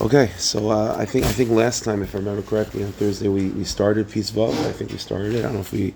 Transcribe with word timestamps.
Okay, 0.00 0.32
so 0.38 0.70
uh, 0.70 0.96
I 0.98 1.04
think 1.04 1.24
I 1.24 1.30
think 1.30 1.50
last 1.50 1.84
time, 1.84 2.02
if 2.02 2.16
I 2.16 2.18
remember 2.18 2.42
correctly, 2.42 2.82
on 2.82 2.90
Thursday 2.92 3.28
we, 3.28 3.50
we 3.50 3.62
started 3.62 4.10
Peace 4.10 4.28
Vav. 4.28 4.50
I 4.66 4.72
think 4.72 4.90
we 4.90 4.98
started 4.98 5.34
it. 5.34 5.38
I 5.38 5.42
don't 5.42 5.54
know 5.54 5.60
if 5.60 5.72
we, 5.72 5.94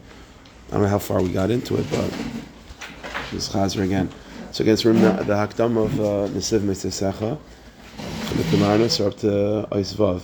I 0.69 0.75
don't 0.75 0.83
know 0.83 0.89
how 0.89 1.01
far 1.01 1.21
we 1.21 1.33
got 1.33 1.51
into 1.51 1.77
it, 1.77 1.87
but 1.91 2.15
it's 3.33 3.49
Chazer 3.49 3.83
again. 3.83 4.09
So 4.53 4.63
again, 4.63 4.75
it's 4.75 4.83
from 4.83 5.01
the, 5.01 5.11
Hakdam 5.11 5.77
of 5.85 5.99
uh, 5.99 6.33
Nesiv 6.33 6.61
Mitzvosecha, 6.61 7.39
from 8.29 8.37
the 8.37 8.45
Kemarnas, 8.45 9.01
or 9.01 9.09
up 9.09 9.17
to 9.19 9.67
Ois. 9.73 10.23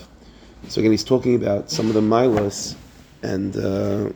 So 0.68 0.80
again, 0.80 0.92
he's 0.92 1.04
talking 1.04 1.34
about 1.34 1.68
some 1.68 1.88
of 1.88 1.94
the 1.94 2.00
milas 2.00 2.76
and 3.22 3.56
uh, 3.56 4.12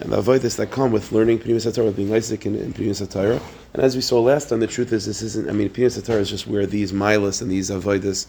and 0.00 0.12
the 0.12 0.22
avodas 0.22 0.56
that 0.56 0.70
come 0.70 0.92
with 0.92 1.12
learning 1.12 1.40
Pnimis 1.40 1.72
Torah, 1.74 1.86
with 1.86 1.96
being 1.96 2.08
oisek 2.08 2.46
in, 2.46 2.54
in 2.56 2.72
Torah. 3.08 3.40
And 3.72 3.82
as 3.82 3.94
we 3.94 4.02
saw 4.02 4.20
last 4.20 4.48
time, 4.48 4.60
the 4.60 4.66
truth 4.66 4.92
is 4.92 5.06
this 5.06 5.22
isn't. 5.22 5.48
I 5.48 5.52
mean, 5.52 5.68
Pnimis 5.70 6.04
Torah 6.04 6.20
is 6.20 6.30
just 6.30 6.46
where 6.46 6.66
these 6.66 6.92
milas 6.92 7.42
and 7.42 7.50
these 7.50 7.70
avodas 7.70 8.26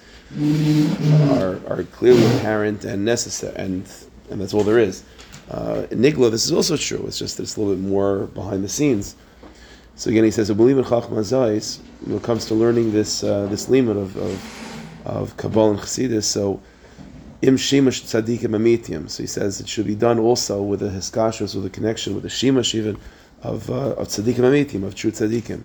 are 1.32 1.60
are 1.72 1.84
clearly 1.84 2.26
apparent 2.38 2.84
and 2.84 3.06
necessary, 3.06 3.56
and 3.56 3.90
and 4.30 4.42
that's 4.42 4.54
all 4.54 4.64
there 4.64 4.80
is. 4.80 5.04
Uh, 5.50 5.86
in 5.92 6.00
Nigla, 6.00 6.32
this 6.32 6.46
is 6.46 6.52
also 6.52 6.78
true. 6.78 7.04
It's 7.08 7.20
just 7.20 7.38
that 7.38 7.44
it's 7.44 7.58
a 7.58 7.60
little 7.60 7.76
bit 7.76 7.84
more 7.84 8.28
behind 8.28 8.64
the 8.64 8.70
scenes. 8.70 9.16
So 9.96 10.10
again, 10.10 10.24
he 10.24 10.32
says, 10.32 10.50
"I 10.50 10.54
believe 10.54 10.78
in 10.78 10.84
Chachma 10.84 11.80
when 12.06 12.18
it 12.18 12.24
comes 12.24 12.46
to 12.46 12.54
learning 12.54 12.92
this 12.92 13.24
uh, 13.24 13.48
this 13.48 13.70
limit 13.70 13.98
of 13.98 14.16
of, 14.18 15.06
of 15.06 15.38
Kabbalah 15.38 15.72
and 15.72 15.80
Chassidus." 15.80 16.24
So 16.24 16.62
im 17.42 17.58
shimash 17.58 18.04
tzadikim 18.04 18.52
amitium. 18.52 19.10
So 19.10 19.24
he 19.24 19.28
says 19.28 19.60
it 19.60 19.68
should 19.68 19.88
be 19.88 19.96
done 19.96 20.20
also 20.20 20.62
with 20.62 20.82
a 20.82 20.90
hiskashus, 20.90 21.56
with 21.56 21.66
a 21.66 21.70
connection 21.70 22.14
with 22.14 22.24
the 22.24 22.30
shimash 22.30 22.76
even 22.76 22.98
of 23.42 23.70
uh, 23.70 23.94
of 23.94 24.08
tzadikim 24.08 24.40
amitium, 24.40 24.84
of 24.84 24.96
true 24.96 25.12
tzadikim. 25.12 25.64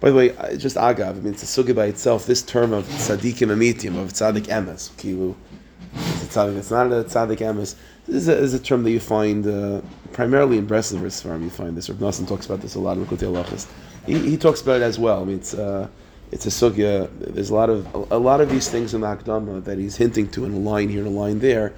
By 0.00 0.10
the 0.10 0.16
way, 0.16 0.28
just 0.56 0.76
agav, 0.76 1.10
I 1.10 1.12
mean 1.14 1.32
it's 1.32 1.42
a 1.42 1.62
sugi 1.62 1.74
by 1.74 1.86
itself. 1.86 2.26
This 2.26 2.42
term 2.42 2.72
of 2.72 2.86
tzadikim 2.86 3.48
amitium, 3.48 4.00
of 4.00 4.12
tzadik 4.12 4.46
emes, 4.46 4.90
kilu, 4.96 5.34
it's 6.22 6.36
a. 6.36 6.56
It's 6.56 6.70
not 6.70 6.86
a 6.86 7.04
tzadik 7.04 7.38
emes. 7.38 7.74
This 8.06 8.16
is 8.16 8.28
a, 8.28 8.36
is 8.36 8.54
a 8.54 8.58
term 8.60 8.84
that 8.84 8.90
you 8.90 9.00
find 9.00 9.46
uh, 9.46 9.80
primarily 10.12 10.58
in 10.58 10.66
Breslover's 10.66 11.20
farm. 11.20 11.42
You 11.42 11.50
find 11.50 11.76
this. 11.76 11.90
Rav 11.90 11.98
Nosson 11.98 12.28
talks 12.28 12.46
about 12.46 12.60
this 12.60 12.74
a 12.74 12.80
lot 12.80 12.96
in 12.96 13.04
Likutei 13.04 13.30
Halachos. 13.30 13.66
He, 14.06 14.18
he 14.30 14.36
talks 14.36 14.62
about 14.62 14.80
it 14.80 14.84
as 14.84 14.98
well. 14.98 15.22
I 15.22 15.24
mean, 15.24 15.36
it's 15.36 15.54
uh, 15.54 15.88
it's 16.30 16.46
a 16.46 16.50
sugya. 16.50 17.08
There's 17.18 17.50
a 17.50 17.54
lot 17.54 17.70
of 17.70 18.10
a, 18.10 18.18
lot 18.18 18.40
of 18.40 18.50
these 18.50 18.68
things 18.68 18.94
in 18.94 19.00
the 19.00 19.06
Akdama 19.06 19.64
that 19.64 19.78
he's 19.78 19.96
hinting 19.96 20.28
to 20.30 20.44
in 20.44 20.52
a 20.52 20.58
line 20.58 20.88
here 20.88 21.00
and 21.00 21.08
a 21.08 21.18
line 21.18 21.38
there 21.38 21.72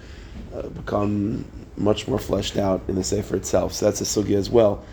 uh, 0.55 0.63
become 0.69 1.45
much 1.77 2.09
more 2.09 2.19
fleshed 2.19 2.57
out 2.57 2.83
in 2.89 2.95
the 2.95 3.05
Sefer 3.05 3.37
itself. 3.37 3.73
So 3.73 3.87
that's 3.87 4.01
a 4.01 4.05
sugya 4.05 4.37
as 4.37 4.51
well. 4.51 4.85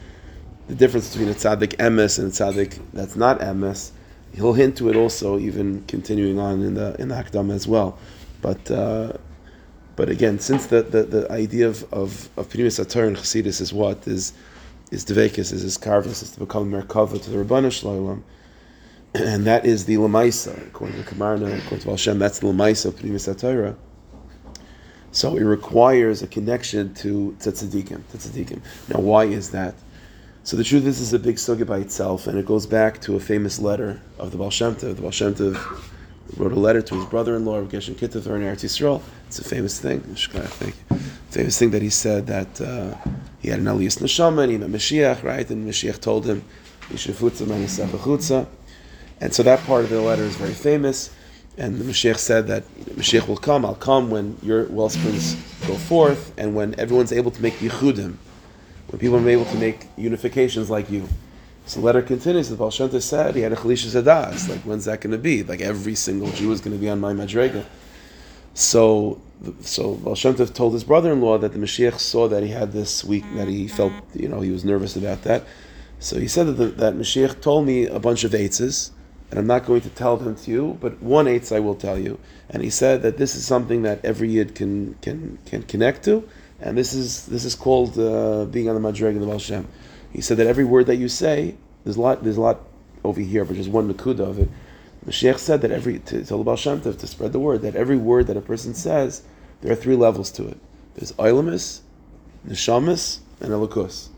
The 0.68 0.76
difference 0.76 1.12
between 1.12 1.30
a 1.30 1.34
tzaddik 1.34 1.78
emes 1.78 2.20
and 2.20 2.28
a 2.28 2.32
tzaddik 2.32 2.80
that's 2.94 3.16
not 3.16 3.40
emes, 3.40 3.92
he'll 4.36 4.54
hint 4.54 4.78
to 4.78 4.90
it 4.90 4.96
also, 4.96 5.40
even 5.40 5.84
continuing 5.88 6.40
on 6.40 6.62
in 6.62 6.74
the 6.74 6.96
in 7.00 7.08
the 7.08 7.16
Akdama 7.16 7.54
as 7.54 7.68
well. 7.68 7.98
But 8.42 8.70
uh, 8.70 9.14
but 9.96 10.10
again, 10.10 10.40
since 10.40 10.68
the, 10.68 10.84
the, 10.84 11.04
the 11.04 11.32
idea 11.32 11.68
of 11.68 11.92
of 11.92 12.30
of 12.38 12.50
Pnimis 12.50 12.84
Atar 12.84 13.08
and 13.08 13.18
Chassidus 13.18 13.62
is 13.62 13.74
what 13.74 14.08
is 14.08 14.34
is 14.92 15.04
devekis, 15.04 15.52
is 15.52 15.62
his 15.62 15.78
karvus, 15.78 16.22
is 16.22 16.32
to 16.32 16.40
become 16.40 16.72
merkava 16.72 17.22
to 17.22 17.30
the 17.30 17.44
Ribbono 17.44 17.72
Shel 17.72 17.92
Olam, 17.92 18.22
and 19.14 19.46
that 19.46 19.66
is 19.66 19.86
the 19.86 19.96
Lamaisa, 19.96 20.68
according 20.68 21.04
to 21.04 21.10
Kamarna, 21.10 21.58
according 21.58 21.80
to 21.80 21.90
Hashem, 21.92 22.20
that's 22.20 22.40
the 22.40 22.48
lemaisa 22.48 22.88
of 22.88 22.96
Pnimis 22.96 23.34
Atar. 23.34 23.76
So 25.12 25.38
it 25.38 25.44
requires 25.44 26.22
a 26.22 26.28
connection 26.28 26.94
to 26.96 27.36
tzaddikim, 27.40 28.02
tzaddikim. 28.14 28.62
Now, 28.94 29.00
why 29.00 29.26
is 29.26 29.52
that? 29.52 29.74
So 30.44 30.56
the 30.56 30.64
truth 30.64 30.86
is, 30.86 31.00
this 31.00 31.08
is 31.08 31.14
a 31.14 31.20
big 31.20 31.38
sugya 31.38 31.66
by 31.66 31.80
itself, 31.80 32.28
and 32.28 32.38
it 32.38 32.46
goes 32.46 32.66
back 32.66 33.02
to 33.02 33.16
a 33.16 33.20
famous 33.20 33.60
letter 33.60 34.02
of 34.20 34.32
the 34.32 34.38
Baal 34.38 34.50
Shem 34.50 34.76
Tov. 34.76 34.96
The 34.96 35.02
Baal 35.02 35.12
Shem 35.12 35.34
Tov 35.34 35.56
wrote 36.38 36.52
a 36.52 36.60
letter 36.60 36.82
to 36.82 36.96
his 36.96 37.06
brother-in-law, 37.06 37.58
Rav 37.58 37.70
Gershon 37.70 37.96
Kittah, 37.96 38.26
in 38.28 38.44
Eretz 38.44 38.64
Yisrael. 38.64 39.02
It's 39.28 39.40
a 39.40 39.44
famous 39.44 39.80
thing. 39.80 40.02
Famous 41.32 41.58
thing 41.58 41.72
that 41.72 41.82
he 41.82 41.90
said 41.90 42.28
that 42.28 42.62
uh, 42.62 42.96
he 43.40 43.50
had 43.50 43.60
an 43.60 43.66
Aliyas 43.66 44.00
Neshama 44.00 44.44
and 44.44 44.52
he 44.52 44.58
met 44.58 44.70
Mashiach, 44.70 45.24
right? 45.24 45.50
And 45.50 45.68
Mashiach 45.68 46.00
told 46.00 46.26
him, 46.26 46.44
"Yishafutza 46.90 47.46
manisachachutza." 47.46 48.48
And 49.20 49.34
so 49.34 49.44
that 49.44 49.60
part 49.62 49.84
of 49.84 49.90
the 49.90 50.02
letter 50.02 50.24
is 50.24 50.36
very 50.36 50.54
famous. 50.54 51.14
And 51.58 51.80
the 51.80 51.84
Mashiach 51.84 52.18
said 52.18 52.48
that 52.48 52.64
Mashiach 52.96 53.28
will 53.28 53.38
come. 53.38 53.66
I'll 53.66 53.76
come 53.76 54.12
when 54.12 54.38
your 54.44 54.66
wellsprings 54.66 55.34
go 55.66 55.76
forth, 55.76 56.32
and 56.38 56.56
when 56.56 56.80
everyone's 56.80 57.12
able 57.12 57.32
to 57.32 57.42
make 57.42 57.56
yichudim, 57.56 58.18
when 58.90 59.00
people 59.00 59.18
are 59.18 59.30
able 59.30 59.46
to 59.46 59.58
make 59.58 59.94
unifications 59.96 60.70
like 60.70 60.92
you. 60.92 61.08
So 61.66 61.82
the 61.82 61.86
letter 61.86 62.02
continues. 62.02 62.50
The 62.50 62.56
Baal 62.56 62.72
said 62.72 63.36
he 63.36 63.42
had 63.42 63.52
a 63.52 63.56
chalisha 63.56 64.02
zadas. 64.02 64.48
Like 64.48 64.62
when's 64.62 64.86
that 64.86 65.02
going 65.02 65.12
to 65.12 65.18
be? 65.18 65.44
Like 65.44 65.60
every 65.60 65.96
single 65.96 66.32
Jew 66.32 66.52
is 66.52 66.62
going 66.62 66.76
to 66.76 66.80
be 66.80 66.90
on 66.90 67.00
my 67.00 67.12
madrega. 67.12 67.66
So, 68.54 69.22
so 69.62 69.96
Baal 69.96 70.16
told 70.16 70.74
his 70.74 70.84
brother-in-law 70.84 71.40
that 71.40 71.54
the 71.54 71.60
Mashiach 71.60 72.00
saw 72.00 72.28
that 72.30 72.42
he 72.42 72.50
had 72.50 72.72
this 72.72 73.04
week 73.04 73.26
that 73.36 73.48
he 73.48 73.68
felt, 73.68 73.92
you 74.14 74.30
know, 74.30 74.40
he 74.42 74.50
was 74.50 74.64
nervous 74.64 74.96
about 74.96 75.24
that. 75.24 75.44
So 76.00 76.20
he 76.20 76.28
said 76.28 76.48
that 76.48 76.54
the, 76.54 76.66
that 76.68 76.94
Mashiach 76.94 77.42
told 77.42 77.66
me 77.66 77.86
a 77.86 78.00
bunch 78.00 78.24
of 78.24 78.32
eitzes, 78.32 78.92
and 79.30 79.40
I'm 79.40 79.48
not 79.48 79.66
going 79.66 79.82
to 79.82 79.90
tell 79.90 80.18
them 80.18 80.36
to 80.36 80.52
you, 80.52 80.78
but 80.80 81.02
one 81.02 81.26
eitz 81.26 81.56
I 81.56 81.60
will 81.60 81.76
tell 81.76 81.98
you. 81.98 82.18
And 82.50 82.64
he 82.64 82.70
said 82.70 83.02
that 83.02 83.18
this 83.18 83.36
is 83.36 83.46
something 83.46 83.82
that 83.82 84.04
every 84.04 84.30
yid 84.30 84.56
can 84.56 84.96
can 85.02 85.38
can 85.46 85.64
connect 85.64 86.06
to, 86.06 86.28
and 86.62 86.78
this 86.78 86.94
is 86.94 87.26
this 87.26 87.44
is 87.44 87.56
called 87.56 87.98
uh, 88.00 88.46
being 88.46 88.70
on 88.70 88.82
the 88.82 88.88
madreg 88.88 89.12
in 89.12 89.20
the 89.20 89.28
Baal 89.28 89.40
Shem. 89.40 89.68
He 90.14 90.22
said 90.22 90.38
that 90.38 90.48
every 90.48 90.64
word 90.64 90.88
that 90.88 90.96
you 90.96 91.10
say, 91.10 91.56
there's 91.84 91.98
a 91.98 92.02
lot 92.02 92.24
there's 92.24 92.38
a 92.38 92.42
lot 92.42 92.62
over 93.04 93.22
here, 93.22 93.44
but 93.46 93.56
just 93.56 93.70
one 93.70 93.92
nakuda 93.94 94.22
of 94.22 94.40
it. 94.40 94.50
Mashiach 95.06 95.38
said 95.38 95.62
that 95.62 95.72
every 95.72 96.00
to 96.00 96.24
tell 96.24 96.38
the 96.38 96.44
Baal 96.44 96.56
Shem 96.56 96.82
to 96.82 97.08
spread 97.08 97.34
the 97.34 97.40
word 97.40 97.62
that 97.62 97.76
every 97.76 97.98
word 97.98 98.28
that 98.28 98.38
a 98.38 98.42
person 98.42 98.74
says, 98.74 99.24
there 99.62 99.72
are 99.72 99.76
three 99.76 99.96
levels 99.96 100.32
to 100.32 100.48
it. 100.48 100.58
There's 100.96 101.12
Oilamis, 101.14 101.82
Neshamis, 102.48 103.20
and 103.40 103.52
Elokus. 103.52 104.10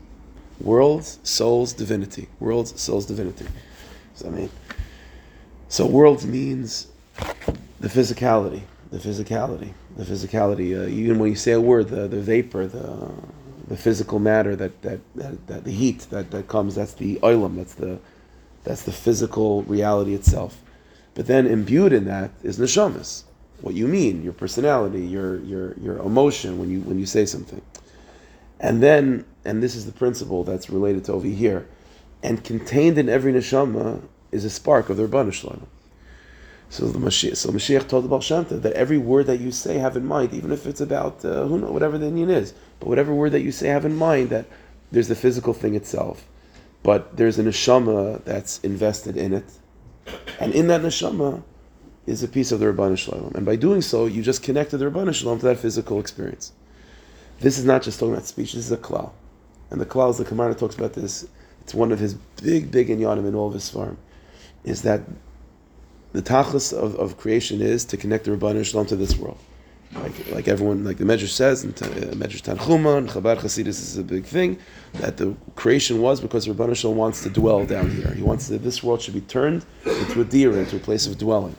Worlds, 0.60 1.18
souls, 1.22 1.72
divinity. 1.72 2.28
Worlds, 2.38 2.80
souls, 2.80 3.06
divinity. 3.06 3.46
So 4.14 4.28
I 4.28 4.30
mean, 4.30 4.50
so 5.70 5.86
worlds 5.86 6.26
means 6.26 6.88
the 7.78 7.86
physicality, 7.86 8.62
the 8.90 8.98
physicality, 8.98 9.72
the 9.96 10.02
physicality. 10.02 10.76
Uh, 10.76 10.88
even 10.88 11.20
when 11.20 11.30
you 11.30 11.36
say 11.36 11.52
a 11.52 11.60
word, 11.60 11.88
the, 11.88 12.08
the 12.08 12.20
vapor, 12.20 12.66
the 12.66 13.08
the 13.68 13.76
physical 13.76 14.18
matter, 14.18 14.56
that 14.56 14.82
that, 14.82 14.98
that, 15.14 15.46
that 15.46 15.64
the 15.64 15.70
heat 15.70 16.00
that, 16.10 16.32
that 16.32 16.48
comes, 16.48 16.74
that's 16.74 16.94
the 16.94 17.20
oilam, 17.22 17.56
that's 17.56 17.74
the 17.74 18.00
that's 18.64 18.82
the 18.82 18.90
physical 18.90 19.62
reality 19.62 20.12
itself. 20.12 20.60
But 21.14 21.28
then 21.28 21.46
imbued 21.46 21.92
in 21.92 22.04
that 22.06 22.32
is 22.42 22.58
neshamas, 22.58 23.22
what 23.60 23.76
you 23.76 23.86
mean, 23.86 24.24
your 24.24 24.32
personality, 24.32 25.06
your 25.06 25.38
your 25.44 25.78
your 25.78 25.98
emotion 25.98 26.58
when 26.58 26.68
you 26.68 26.80
when 26.80 26.98
you 26.98 27.06
say 27.06 27.24
something. 27.26 27.62
And 28.58 28.82
then, 28.82 29.24
and 29.44 29.62
this 29.62 29.76
is 29.76 29.86
the 29.86 29.92
principle 29.92 30.42
that's 30.42 30.68
related 30.68 31.04
to 31.04 31.12
over 31.12 31.28
here, 31.28 31.68
and 32.24 32.42
contained 32.42 32.98
in 32.98 33.08
every 33.08 33.32
neshama 33.32 34.02
is 34.32 34.44
a 34.44 34.50
spark 34.50 34.90
of 34.90 34.96
the 34.96 35.06
Ribbono 35.06 35.32
Shel 35.32 35.50
Olam. 35.50 35.66
So 36.70 36.86
the 36.86 37.00
Mashiach, 37.00 37.36
so 37.36 37.50
Mashiach 37.50 37.88
told 37.88 38.04
the 38.04 38.08
Baal 38.08 38.20
Shem 38.20 38.44
Tov 38.44 38.62
that 38.62 38.74
every 38.74 38.96
word 38.96 39.26
that 39.26 39.40
you 39.40 39.50
say 39.50 39.78
have 39.78 39.96
in 39.96 40.06
mind, 40.06 40.32
even 40.32 40.52
if 40.52 40.66
it's 40.66 40.80
about 40.80 41.24
uh, 41.24 41.44
who 41.46 41.58
know 41.58 41.72
whatever 41.72 41.98
the 41.98 42.06
inyan 42.06 42.30
is, 42.30 42.54
but 42.78 42.88
whatever 42.88 43.12
word 43.12 43.32
that 43.32 43.40
you 43.40 43.50
say 43.50 43.66
have 43.68 43.84
in 43.84 43.96
mind 43.96 44.30
that 44.30 44.46
there's 44.92 45.08
the 45.08 45.16
physical 45.16 45.52
thing 45.52 45.74
itself, 45.74 46.28
but 46.84 47.16
there's 47.16 47.40
a 47.40 47.42
neshama 47.42 48.22
that's 48.24 48.60
invested 48.60 49.16
in 49.16 49.32
it, 49.32 49.50
and 50.38 50.54
in 50.54 50.68
that 50.68 50.82
neshama 50.82 51.42
is 52.06 52.22
a 52.22 52.28
piece 52.28 52.52
of 52.52 52.60
the 52.60 52.66
Ribbono 52.66 52.96
Shel 52.96 53.14
Olam, 53.14 53.34
and 53.34 53.44
by 53.44 53.56
doing 53.56 53.82
so, 53.82 54.06
you 54.06 54.22
just 54.22 54.44
connected 54.44 54.78
the 54.78 54.84
Ribbono 54.84 55.12
Shel 55.12 55.34
Olam 55.34 55.40
to 55.40 55.46
that 55.46 55.58
physical 55.58 55.98
experience. 55.98 56.52
This 57.40 57.58
is 57.58 57.64
not 57.64 57.82
just 57.82 57.98
talking 57.98 58.12
about 58.12 58.26
speech. 58.26 58.52
This 58.52 58.66
is 58.66 58.72
a 58.72 58.76
klal, 58.76 59.10
and 59.70 59.80
the 59.80 59.86
klal, 59.86 60.10
as 60.10 60.18
the 60.18 60.24
Kamarna 60.24 60.56
talks 60.56 60.76
about 60.76 60.92
this, 60.92 61.26
it's 61.62 61.74
one 61.74 61.90
of 61.90 61.98
his 61.98 62.14
big, 62.14 62.70
big 62.70 62.88
inyanim 62.88 63.26
in 63.26 63.34
all 63.34 63.48
of 63.48 63.54
his 63.54 63.68
farm, 63.68 63.98
is 64.64 64.82
that 64.82 65.02
the 66.12 66.22
tachlis 66.22 66.72
of, 66.72 66.96
of 66.96 67.16
creation 67.16 67.60
is 67.60 67.84
to 67.86 67.96
connect 67.96 68.24
the 68.24 68.32
Ribbono 68.32 68.64
Shel 68.64 68.84
Olam 68.84 68.88
to 68.88 68.96
this 68.96 69.16
world. 69.16 69.38
Like, 69.92 70.30
like 70.30 70.48
everyone, 70.48 70.84
like 70.84 70.98
the 70.98 71.04
Medrash 71.04 71.30
says, 71.30 71.64
and 71.64 71.72
uh, 71.82 71.86
Medrash 72.14 72.42
Tanchuma 72.42 72.98
and 72.98 73.08
Chabad 73.08 73.38
Chasidus 73.38 73.68
is 73.68 73.98
a 73.98 74.04
big 74.04 74.24
thing, 74.24 74.58
that 74.94 75.16
the 75.16 75.34
creation 75.56 76.00
was 76.00 76.20
because 76.20 76.46
Ribbono 76.46 76.76
Shel 76.76 76.92
Olam 76.92 76.96
wants 76.96 77.22
to 77.24 77.30
dwell 77.30 77.66
down 77.66 77.90
here. 77.90 78.12
He 78.14 78.22
wants 78.22 78.48
that 78.48 78.62
this 78.62 78.82
world 78.82 79.02
should 79.02 79.14
be 79.14 79.20
turned 79.22 79.64
into 79.84 80.20
a 80.20 80.24
dira, 80.24 80.58
into 80.58 80.76
a 80.76 80.80
place 80.80 81.06
of 81.06 81.18
dwelling. 81.18 81.56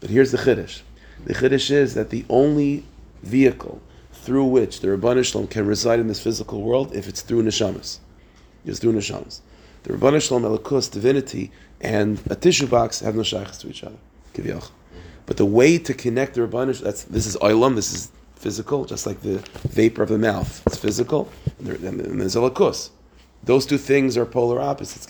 But 0.00 0.10
here's 0.10 0.30
the 0.30 0.38
Chiddush. 0.38 0.82
The 1.24 1.34
Chiddush 1.34 1.70
is 1.70 1.94
that 1.94 2.10
the 2.10 2.24
only 2.28 2.84
vehicle 3.22 3.80
through 4.12 4.44
which 4.44 4.80
the 4.80 4.88
Ribbono 4.88 5.24
Shel 5.24 5.42
Olam 5.42 5.50
can 5.50 5.66
reside 5.66 6.00
in 6.00 6.08
this 6.08 6.22
physical 6.22 6.60
world, 6.62 6.94
if 6.94 7.08
it's 7.08 7.22
through 7.22 7.42
neshamas, 7.42 7.98
it's 8.66 8.78
through 8.78 8.92
neshamas. 8.92 9.40
The 9.84 9.94
Ribbono 9.94 10.20
Shel 10.20 10.40
Olam, 10.40 10.58
Elikus, 10.58 10.90
divinity, 10.90 11.50
and 11.80 12.20
a 12.30 12.36
tissue 12.36 12.66
box 12.66 13.00
have 13.00 13.14
no 13.14 13.22
shaykhs 13.22 13.58
to 13.58 13.68
each 13.68 13.84
other. 13.84 13.96
But 15.26 15.36
the 15.36 15.46
way 15.46 15.78
to 15.78 15.94
connect 15.94 16.34
the 16.34 16.40
Rabbanu, 16.40 16.80
that's 16.80 17.04
this 17.04 17.26
is 17.26 17.36
oilam, 17.36 17.74
this 17.76 17.92
is 17.92 18.10
physical, 18.34 18.84
just 18.84 19.06
like 19.06 19.20
the 19.20 19.38
vapor 19.68 20.02
of 20.02 20.08
the 20.08 20.18
mouth. 20.18 20.62
It's 20.66 20.78
physical, 20.78 21.30
and, 21.58 21.66
there, 21.66 21.90
and 21.90 22.20
there's 22.20 22.34
elikus. 22.34 22.90
Those 23.42 23.66
two 23.66 23.78
things 23.78 24.16
are 24.16 24.26
polar 24.26 24.60
opposites. 24.60 25.06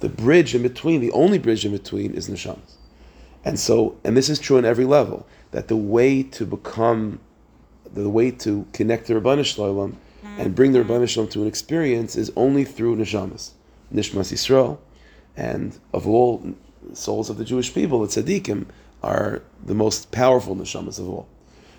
The 0.00 0.08
bridge 0.08 0.54
in 0.54 0.62
between, 0.62 1.00
the 1.00 1.10
only 1.12 1.38
bridge 1.38 1.64
in 1.64 1.72
between, 1.72 2.14
is 2.14 2.28
neshamas. 2.28 2.76
And 3.44 3.58
so, 3.58 3.96
and 4.04 4.16
this 4.16 4.28
is 4.28 4.38
true 4.38 4.58
on 4.58 4.64
every 4.64 4.84
level, 4.84 5.26
that 5.52 5.68
the 5.68 5.76
way 5.76 6.22
to 6.22 6.44
become, 6.44 7.20
the 7.92 8.08
way 8.08 8.30
to 8.32 8.66
connect 8.72 9.06
to 9.06 9.20
Ribbono 9.20 9.44
Shel 9.44 9.66
Olam 9.66 9.94
and 10.38 10.54
bring 10.54 10.72
the 10.72 10.80
Ribbono 10.80 11.08
Shel 11.08 11.26
Olam 11.26 11.30
to 11.30 11.42
an 11.42 11.48
experience 11.48 12.16
is 12.16 12.30
only 12.36 12.64
through 12.64 12.96
neshamas, 12.96 13.52
nishmas 13.94 14.32
Yisrael, 14.32 14.78
and 15.36 15.78
of 15.92 16.06
all 16.06 16.54
souls 16.92 17.30
of 17.30 17.38
the 17.38 17.44
Jewish 17.44 17.74
people, 17.74 18.00
the 18.00 18.08
tzaddikim 18.08 18.66
are 19.02 19.42
the 19.64 19.74
most 19.74 20.10
powerful 20.10 20.56
neshamas 20.56 20.98
of 20.98 21.08
all. 21.08 21.28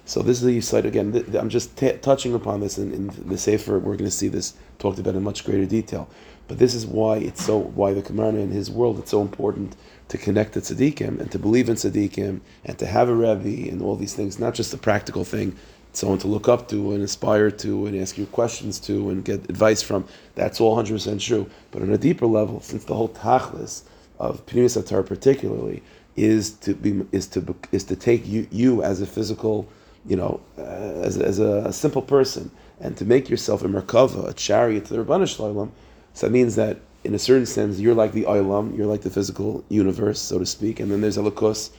So 0.05 0.21
this 0.21 0.41
is 0.41 0.45
the 0.45 0.61
site 0.61 0.85
again. 0.85 1.25
I'm 1.37 1.49
just 1.49 1.75
t- 1.75 1.91
touching 1.97 2.33
upon 2.33 2.61
this 2.61 2.77
in, 2.77 2.93
in 2.93 3.07
the 3.27 3.37
Sefer. 3.37 3.73
We're 3.77 3.97
going 3.97 4.05
to 4.05 4.11
see 4.11 4.29
this 4.29 4.53
talked 4.79 4.99
about 4.99 5.15
in 5.15 5.23
much 5.23 5.43
greater 5.43 5.65
detail. 5.65 6.09
But 6.47 6.59
this 6.59 6.73
is 6.73 6.85
why 6.85 7.17
it's 7.17 7.43
so 7.43 7.57
why 7.57 7.93
the 7.93 8.01
Kamarna 8.01 8.41
in 8.41 8.51
his 8.51 8.71
world 8.71 8.99
it's 8.99 9.11
so 9.11 9.21
important 9.21 9.75
to 10.07 10.17
connect 10.17 10.53
to 10.53 10.61
tzaddikim 10.61 11.19
and 11.19 11.29
to 11.31 11.37
believe 11.37 11.67
in 11.67 11.75
tzaddikim 11.75 12.39
and 12.63 12.79
to 12.79 12.85
have 12.85 13.09
a 13.09 13.13
rebbe 13.13 13.69
and 13.69 13.81
all 13.81 13.97
these 13.97 14.13
things. 14.13 14.39
Not 14.39 14.53
just 14.53 14.73
a 14.73 14.77
practical 14.77 15.25
thing, 15.25 15.57
someone 15.97 16.19
to 16.19 16.27
look 16.27 16.47
up 16.47 16.67
to 16.69 16.93
and 16.93 17.03
aspire 17.03 17.49
to 17.49 17.87
and 17.87 17.99
ask 17.99 18.17
you 18.17 18.25
questions 18.27 18.79
to 18.79 19.09
and 19.09 19.25
get 19.25 19.49
advice 19.49 19.81
from. 19.81 20.05
That's 20.35 20.61
all 20.61 20.75
hundred 20.75 20.93
percent 20.93 21.21
true. 21.21 21.49
But 21.71 21.81
on 21.81 21.91
a 21.91 21.97
deeper 21.97 22.27
level, 22.27 22.61
since 22.61 22.83
the 22.85 22.95
whole 22.95 23.09
tachlis 23.09 23.83
of 24.19 24.45
Pnimis 24.45 24.81
Atar 24.81 25.05
particularly 25.05 25.81
is 26.15 26.51
to 26.51 26.73
be 26.73 27.05
is 27.11 27.27
to 27.27 27.55
is 27.71 27.83
to 27.85 27.95
take 27.95 28.27
you 28.27 28.47
you 28.51 28.83
as 28.83 29.01
a 29.01 29.05
physical 29.05 29.67
you 30.07 30.15
know, 30.15 30.39
uh, 30.57 30.61
as, 30.61 31.17
as 31.17 31.39
a, 31.39 31.63
a, 31.65 31.73
simple 31.73 32.01
person, 32.01 32.49
and 32.79 32.95
to 32.97 33.03
make 33.03 33.29
yourself 33.29 33.61
a 33.63 33.67
merkava, 33.67 34.29
a 34.29 34.33
chariot 34.33 34.85
to 34.85 34.93
the 34.93 35.03
Ribbono 35.03 35.27
Shel 35.27 35.53
Olam, 35.53 35.69
so 36.13 36.27
that 36.27 36.31
means 36.31 36.55
that 36.55 36.79
in 37.03 37.13
a 37.13 37.19
certain 37.19 37.45
sense 37.45 37.77
you're 37.77 37.93
like 37.93 38.13
the 38.13 38.23
Olam, 38.23 38.75
you're 38.77 38.87
like 38.87 39.01
the 39.01 39.09
physical 39.09 39.63
universe, 39.69 40.21
so 40.21 40.39
to 40.39 40.45
speak, 40.45 40.79
and 40.79 40.89
then 40.89 41.01
there's 41.01 41.17
Elikos, 41.17 41.71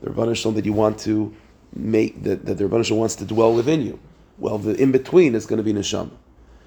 the 0.00 0.10
Ribbono 0.10 0.36
Shel 0.36 0.52
Olam 0.52 0.54
that 0.54 0.64
you 0.64 0.72
want 0.72 0.98
to 1.00 1.34
make, 1.74 2.22
that, 2.24 2.44
that 2.46 2.58
the 2.58 2.84
Shalom 2.84 3.00
wants 3.00 3.16
to 3.16 3.24
dwell 3.24 3.54
within 3.54 3.82
you. 3.82 3.98
Well, 4.38 4.58
the 4.58 4.74
in 4.74 4.92
between 4.92 5.34
is 5.34 5.46
going 5.46 5.58
to 5.58 5.62
be 5.62 5.72
neshama. 5.72 6.10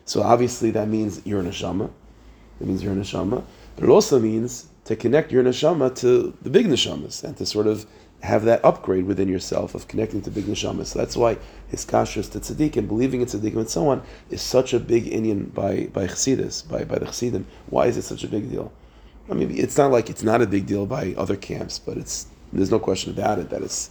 So 0.06 0.22
obviously 0.22 0.72
that 0.72 0.88
means 0.88 1.22
you're 1.25 1.42
a 1.42 1.44
neshama. 1.44 1.90
It 2.62 2.68
means 2.68 2.84
you're 2.84 2.94
a 2.94 2.96
neshama, 2.96 3.44
but 3.75 3.84
it 3.84 3.90
also 3.90 4.19
means 4.19 4.68
to 4.86 4.96
connect 4.96 5.31
your 5.31 5.44
neshama 5.44 5.94
to 5.96 6.36
the 6.42 6.50
big 6.50 6.68
neshamas 6.68 7.24
and 7.24 7.36
to 7.38 7.46
sort 7.46 7.68
of 7.68 7.86
have 8.22 8.46
that 8.46 8.63
upgrade 8.63 9.06
within 9.06 9.28
yourself 9.28 9.75
of 9.75 9.88
connecting 9.88 10.22
to 10.22 10.31
big 10.31 10.46
neshamas. 10.46 10.88
So 10.88 11.00
that's 11.00 11.18
why 11.18 11.38
hiskashrus 11.72 12.31
to 12.31 12.40
tzaddik 12.40 12.78
and 12.78 12.88
believing 12.88 13.22
in 13.22 13.28
tzaddikim 13.28 13.57
and 13.57 13.69
so 13.69 13.90
on 13.90 14.04
is 14.30 14.42
such 14.42 14.74
a 14.74 14.80
big 14.80 15.06
inyan 15.06 15.54
by 15.54 15.88
by 15.92 16.07
chassidus, 16.07 16.68
by 16.68 16.84
by 16.84 17.00
the 17.00 17.06
chassidim. 17.06 17.46
Why 17.68 17.88
is 17.88 17.98
it 17.98 18.04
such 18.04 18.24
a 18.24 18.28
big 18.28 18.50
deal? 18.50 18.72
I 19.30 19.34
mean, 19.34 19.57
it's 19.57 19.78
not 19.78 19.92
like 19.92 20.10
it's 20.10 20.24
not 20.24 20.42
a 20.42 20.48
big 20.48 20.66
deal 20.68 20.86
by 20.86 21.13
other 21.18 21.36
camps, 21.36 21.80
but 21.80 21.98
it's 21.98 22.28
there's 22.54 22.72
no 22.72 22.80
question 22.80 23.12
about 23.12 23.40
it 23.40 23.50
that 23.50 23.62
it's, 23.63 23.90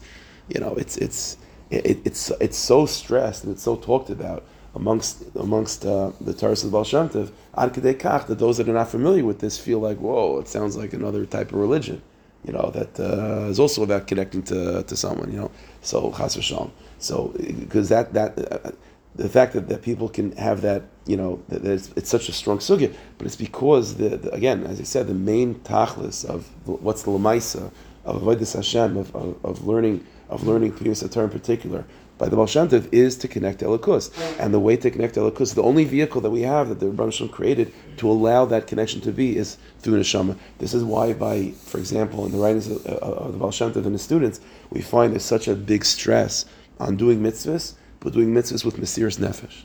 you 0.49 0.61
know, 0.61 0.75
it's 0.75 0.97
it's 0.97 1.37
it, 1.71 2.01
it's 2.05 2.31
it's 2.41 2.57
so 2.57 2.87
stressed 2.87 3.45
and 3.45 3.53
it's 3.53 3.63
so 3.63 3.77
talked 3.77 4.11
about 4.11 4.45
amongst 4.75 5.25
amongst 5.37 5.85
uh, 5.87 6.13
the 6.21 6.35
Taras 6.35 6.65
of 6.65 6.73
Baal 6.73 6.85
Shem 6.85 7.09
Tov, 7.09 7.31
that 7.55 8.39
those 8.39 8.57
that 8.59 8.69
are 8.69 8.73
not 8.73 8.89
familiar 8.89 9.25
with 9.25 9.41
this 9.41 9.59
feel 9.59 9.79
like, 9.79 9.99
whoa, 9.99 10.39
it 10.39 10.49
sounds 10.49 10.77
like 10.77 10.93
another 10.93 11.25
type 11.27 11.53
of 11.53 11.59
religion 11.59 12.03
you 12.45 12.53
know, 12.53 12.71
that 12.75 13.01
uh, 13.01 13.49
is 13.49 13.59
also 13.59 13.83
about 13.83 14.07
connecting 14.07 14.43
to, 14.43 14.83
to 14.83 14.97
someone, 14.97 15.33
you 15.33 15.39
know. 15.39 15.51
So 15.81 16.13
chas 16.13 16.37
v'shalom. 16.37 16.71
So 16.99 17.35
because 17.39 17.89
that 17.89 18.13
that 18.13 18.39
uh, 18.53 18.71
the 19.15 19.29
fact 19.29 19.55
that, 19.55 19.69
that 19.69 19.83
people 19.83 20.09
can 20.09 20.33
have 20.33 20.61
that, 20.63 20.83
you 21.07 21.17
know, 21.17 21.43
that 21.49 21.65
it's, 21.65 21.91
it's 21.97 22.11
such 22.11 22.29
a 22.29 22.33
strong 22.33 22.59
sugya, 22.59 22.93
but 23.17 23.27
it's 23.27 23.37
because 23.37 23.97
the, 23.97 24.17
the, 24.17 24.31
again, 24.33 24.65
as 24.67 24.81
I 24.81 24.83
said, 24.83 25.07
the 25.07 25.15
main 25.15 25.55
tachlis 25.61 26.25
of 26.25 26.51
what's 26.67 27.05
the 27.05 27.11
lemaisa 27.11 27.71
of 28.05 28.23
avodas 28.23 28.55
Hashem 28.55 28.97
of, 28.97 29.15
of, 29.15 29.45
of 29.45 29.67
learning 29.67 30.05
of 30.35 30.47
learning 30.47 30.73
Pnimis 30.73 31.03
in 31.03 31.31
particular 31.31 31.85
by 32.19 32.29
the 32.29 32.37
Tov 32.37 32.89
is 32.93 33.17
to 33.17 33.29
connect 33.29 33.61
Elikus. 33.61 34.11
And 34.39 34.55
the 34.55 34.61
way 34.61 34.77
to 34.77 34.91
connect 34.91 35.17
Elikus, 35.17 35.55
the 35.55 35.63
only 35.63 35.85
vehicle 35.85 36.21
that 36.21 36.31
we 36.31 36.43
have 36.43 36.69
that 36.69 36.81
the 36.81 37.11
Shalom 37.11 37.33
created 37.33 37.73
to 37.99 38.11
allow 38.11 38.45
that 38.47 38.67
connection 38.67 39.01
to 39.03 39.13
be 39.13 39.37
is 39.37 39.57
through 39.81 40.01
Neshama. 40.01 40.37
This 40.59 40.75
is 40.75 40.85
why, 40.85 41.13
by 41.13 41.51
for 41.65 41.79
example, 41.79 42.25
in 42.27 42.33
the 42.33 42.39
writings 42.39 42.69
of, 42.69 42.87
of 42.87 43.33
the 43.33 43.39
Tov 43.39 43.77
and 43.77 43.93
his 43.93 44.03
students, 44.03 44.41
we 44.71 44.81
find 44.81 45.13
there's 45.13 45.25
such 45.25 45.49
a 45.49 45.55
big 45.55 45.85
stress 45.85 46.45
on 46.79 46.97
doing 46.97 47.21
mitzvahs, 47.21 47.75
but 48.01 48.13
doing 48.13 48.33
mitzvahs 48.33 48.65
with 48.65 48.77
Mesiris 48.77 49.19
Nefesh. 49.19 49.63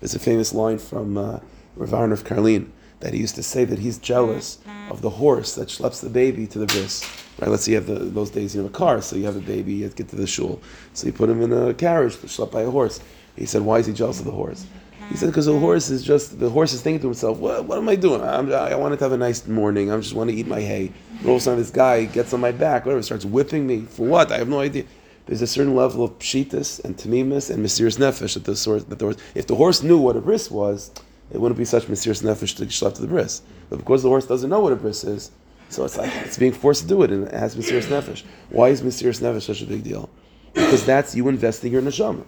There's 0.00 0.14
a 0.14 0.18
famous 0.18 0.52
line 0.54 0.78
from 0.78 1.16
uh, 1.16 1.40
Rav 1.76 1.94
Aaron 1.94 2.12
of 2.12 2.24
Karlin 2.24 2.70
that 3.00 3.12
he 3.12 3.20
used 3.20 3.34
to 3.34 3.42
say 3.42 3.64
that 3.64 3.78
he's 3.78 3.98
jealous 3.98 4.58
of 4.90 5.02
the 5.02 5.10
horse 5.10 5.54
that 5.54 5.68
schleps 5.68 6.00
the 6.00 6.08
baby 6.08 6.46
to 6.46 6.58
the 6.58 6.66
bris. 6.66 7.04
Right? 7.38 7.50
Let's 7.50 7.64
say 7.64 7.72
you 7.72 7.76
have 7.76 7.86
the, 7.86 7.98
those 7.98 8.30
days 8.30 8.54
you 8.54 8.62
have 8.62 8.70
a 8.70 8.74
car, 8.74 9.02
so 9.02 9.16
you 9.16 9.24
have 9.24 9.36
a 9.36 9.40
baby, 9.40 9.74
you 9.74 9.84
have 9.84 9.94
to 9.94 10.02
get 10.02 10.10
to 10.10 10.16
the 10.16 10.26
shul. 10.26 10.60
So 10.94 11.06
you 11.06 11.12
put 11.12 11.28
him 11.28 11.42
in 11.42 11.52
a 11.52 11.74
carriage 11.74 12.18
to 12.20 12.26
schlep 12.26 12.50
by 12.50 12.62
a 12.62 12.70
horse. 12.70 13.00
He 13.36 13.46
said, 13.46 13.62
why 13.62 13.78
is 13.78 13.86
he 13.86 13.92
jealous 13.92 14.18
of 14.18 14.24
the 14.24 14.32
horse? 14.32 14.66
He 15.10 15.16
said, 15.16 15.26
because 15.26 15.46
the 15.46 15.58
horse 15.58 15.88
is 15.88 16.02
just, 16.02 16.40
the 16.40 16.50
horse 16.50 16.72
is 16.72 16.82
thinking 16.82 17.00
to 17.00 17.06
himself, 17.06 17.38
what, 17.38 17.64
what 17.64 17.78
am 17.78 17.88
I 17.88 17.94
doing? 17.94 18.22
I'm, 18.22 18.52
i 18.52 18.74
wanted 18.74 18.98
to 18.98 19.04
have 19.04 19.12
a 19.12 19.16
nice 19.16 19.46
morning. 19.46 19.92
I 19.92 19.96
just 19.98 20.14
want 20.14 20.30
to 20.30 20.36
eat 20.36 20.48
my 20.48 20.60
hay. 20.60 20.90
And 21.18 21.26
all 21.28 21.36
of 21.36 21.40
a 21.42 21.44
sudden 21.44 21.60
this 21.60 21.70
guy 21.70 22.06
gets 22.06 22.32
on 22.32 22.40
my 22.40 22.50
back, 22.50 22.86
whatever, 22.86 23.02
starts 23.02 23.24
whipping 23.24 23.66
me. 23.66 23.82
For 23.82 24.06
what? 24.06 24.32
I 24.32 24.38
have 24.38 24.48
no 24.48 24.60
idea. 24.60 24.84
There's 25.26 25.42
a 25.42 25.46
certain 25.46 25.76
level 25.76 26.04
of 26.04 26.18
pshitas 26.18 26.84
and 26.84 26.96
tamimis 26.96 27.50
and 27.50 27.64
mesiris 27.64 27.98
nefesh 27.98 28.34
that 28.34 28.44
the, 28.44 28.56
source, 28.56 28.84
that 28.84 28.98
the 28.98 29.04
horse, 29.04 29.16
if 29.34 29.46
the 29.46 29.56
horse 29.56 29.82
knew 29.82 29.98
what 29.98 30.16
a 30.16 30.20
bris 30.20 30.50
was, 30.50 30.90
it 31.32 31.40
wouldn't 31.40 31.58
be 31.58 31.64
such 31.64 31.84
mesiris 31.84 32.22
nefesh 32.22 32.56
to 32.56 32.66
schlep 32.66 32.94
to 32.94 33.02
the 33.02 33.08
bris. 33.08 33.42
But 33.68 33.78
because 33.78 34.02
the 34.02 34.08
horse 34.08 34.26
doesn't 34.26 34.50
know 34.50 34.60
what 34.60 34.72
a 34.72 34.76
bris 34.76 35.04
is, 35.04 35.30
so 35.68 35.84
it's 35.84 35.96
like 35.96 36.12
it's 36.24 36.38
being 36.38 36.52
forced 36.52 36.82
to 36.82 36.88
do 36.88 37.02
it, 37.02 37.10
and 37.10 37.26
it 37.28 37.34
has 37.34 37.56
mesiris 37.56 37.86
nefesh. 37.86 38.22
Why 38.50 38.68
is 38.68 38.82
mesiris 38.82 39.20
nefesh 39.20 39.42
such 39.42 39.62
a 39.62 39.66
big 39.66 39.82
deal? 39.82 40.08
Because 40.54 40.86
that's 40.86 41.14
you 41.14 41.28
investing 41.28 41.72
your 41.72 41.82
neshama. 41.82 42.24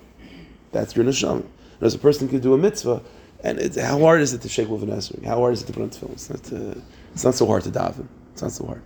That's 0.72 0.94
your 0.96 1.04
neshama. 1.04 1.40
And 1.42 1.82
as 1.82 1.94
a 1.94 1.98
person 1.98 2.28
can 2.28 2.40
do 2.40 2.54
a 2.54 2.58
mitzvah, 2.58 3.02
and 3.44 3.58
it's, 3.58 3.80
how 3.80 4.00
hard 4.00 4.20
is 4.20 4.34
it 4.34 4.42
to 4.42 4.48
shake 4.48 4.68
lulav 4.68 4.88
esrog? 4.88 5.24
How 5.24 5.36
hard 5.36 5.54
is 5.54 5.62
it 5.62 5.66
to 5.66 5.72
put 5.72 5.82
on 5.82 5.90
tefillin? 5.90 6.12
It's 6.12 6.30
not, 6.30 6.80
it's 7.12 7.24
not 7.24 7.34
so 7.34 7.46
hard 7.46 7.62
to 7.64 7.70
daven. 7.70 8.08
It's 8.32 8.42
not 8.42 8.52
so 8.52 8.66
hard. 8.66 8.82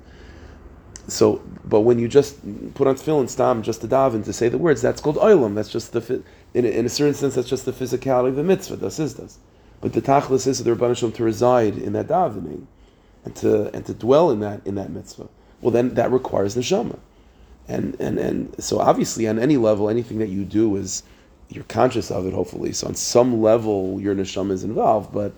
So, 1.09 1.43
but 1.65 1.81
when 1.81 1.99
you 1.99 2.07
just 2.07 2.39
put 2.75 2.87
on 2.87 2.95
tefillin, 2.97 3.29
stam, 3.29 3.63
just 3.63 3.81
to 3.81 3.89
daven, 3.89 4.25
to 4.25 4.33
say 4.33 4.49
the 4.49 4.59
words, 4.59 4.83
that's 4.83 5.01
called 5.01 5.17
oilam. 5.17 5.55
That's 5.55 5.71
just 5.71 5.93
the, 5.93 6.23
in 6.53 6.65
a, 6.67 6.69
in 6.69 6.87
a 6.87 6.89
certain 6.91 7.15
sense, 7.15 7.35
that's 7.35 7.49
just 7.49 7.65
the 7.65 7.73
physicality 7.73 8.29
of 8.29 8.37
the 8.37 8.45
mitzvah. 8.45 8.77
Das 8.77 8.99
is 8.99 9.15
das. 9.15 9.39
But 9.81 9.95
the 9.95 10.03
tachlis 10.03 10.47
is 10.47 10.63
the 10.63 10.71
Rabbanishim 10.71 11.15
to 11.15 11.25
reside 11.25 11.77
in 11.77 11.95
that 11.95 12.07
davening 12.07 12.67
and 13.25 13.35
to 13.37 13.75
and 13.75 13.85
to 13.87 13.95
dwell 13.95 14.31
in 14.31 14.41
that 14.41 14.67
in 14.67 14.75
that 14.77 14.91
mitzvah. 14.91 15.29
Well, 15.61 15.71
then 15.71 15.95
that 15.95 16.11
requires 16.11 16.57
neshama, 16.57 16.99
and 17.69 17.97
and 18.01 18.19
and 18.19 18.63
so 18.63 18.79
obviously 18.79 19.29
on 19.29 19.39
any 19.39 19.57
level, 19.57 19.89
anything 19.89 20.19
that 20.19 20.29
you 20.29 20.45
do 20.45 20.77
is 20.77 21.03
you're 21.49 21.65
conscious 21.65 22.11
of 22.11 22.27
it. 22.27 22.33
Hopefully, 22.33 22.73
so 22.73 22.89
on 22.89 22.95
some 22.95 23.41
level 23.41 24.01
your 24.01 24.15
neshama 24.15 24.53
is 24.53 24.65
involved, 24.65 25.13
but. 25.13 25.33